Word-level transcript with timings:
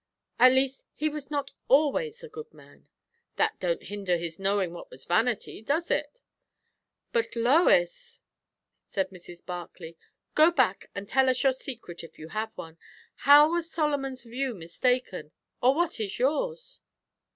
"At 0.39 0.53
least 0.53 0.83
he 0.95 1.09
was 1.09 1.29
not 1.29 1.51
always 1.67 2.23
a 2.23 2.27
good 2.27 2.51
man." 2.55 2.89
"That 3.35 3.59
don't 3.59 3.83
hinder 3.83 4.17
his 4.17 4.39
knowing 4.39 4.73
what 4.73 4.89
was 4.89 5.05
vanity, 5.05 5.61
does 5.61 5.91
it?" 5.91 6.17
"But, 7.11 7.35
Lois!" 7.35 8.23
said 8.87 9.11
Mrs. 9.11 9.45
Barclay. 9.45 9.97
"Go 10.33 10.49
back, 10.49 10.89
and 10.95 11.07
tell 11.07 11.29
us 11.29 11.43
your 11.43 11.53
secret, 11.53 12.03
if 12.03 12.17
you 12.17 12.29
have 12.29 12.57
one. 12.57 12.79
How 13.29 13.51
was 13.51 13.69
Solomon's 13.71 14.23
view 14.23 14.55
mistaken? 14.55 15.33
or 15.61 15.75
what 15.75 15.99
is 15.99 16.17
yours?" 16.17 16.81